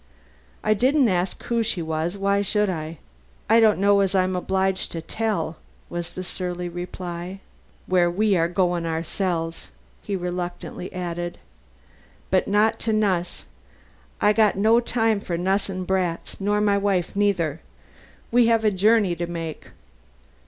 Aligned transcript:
I 0.63 0.73
didn't 0.73 1.09
ask 1.09 1.43
who 1.43 1.61
she 1.61 1.83
was; 1.83 2.17
why 2.17 2.41
should 2.41 2.71
I? 2.71 2.97
'I 3.47 3.59
don't 3.59 3.77
know 3.77 3.99
as 3.99 4.15
I 4.15 4.23
am 4.23 4.35
obliged 4.35 4.91
to 4.93 4.99
tell,' 5.03 5.57
was 5.91 6.11
his 6.13 6.27
surly 6.27 6.67
reply. 6.67 7.39
'Where 7.85 8.09
we 8.09 8.35
are 8.35 8.47
going 8.47 8.87
oursel's,' 8.87 9.67
he 10.01 10.15
reluctantly 10.15 10.91
added. 10.91 11.37
'But 12.31 12.47
not 12.47 12.79
to 12.79 12.93
nu'ss. 12.93 13.45
I've 14.19 14.55
no 14.55 14.79
time 14.79 15.19
for 15.19 15.37
nu'ssin' 15.37 15.85
brats, 15.85 16.41
nor 16.41 16.59
my 16.61 16.79
wife 16.79 17.15
neither. 17.15 17.61
We 18.31 18.47
have 18.47 18.65
a 18.65 18.71
journey 18.71 19.15
to 19.17 19.27
make. 19.27 19.67